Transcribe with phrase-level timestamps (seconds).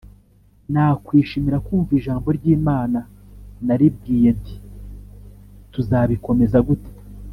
[0.71, 2.99] nakwishimira kumva Ijambo ry Imana
[3.67, 4.55] Naribwiye nti
[5.71, 6.91] tuzabikomeza gute